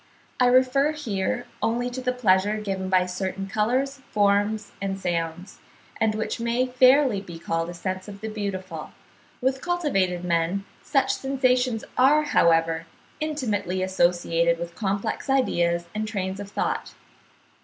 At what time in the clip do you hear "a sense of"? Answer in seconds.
7.69-8.21